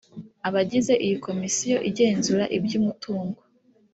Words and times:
Abagize 0.47 0.93
iyi 1.05 1.15
Komisiyo 1.25 1.77
igenzura 1.89 2.43
iby’umutungo 2.57 3.39